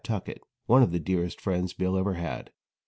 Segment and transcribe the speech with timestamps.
[0.03, 2.49] Tuckett, one of the dearest friends Bill ever had.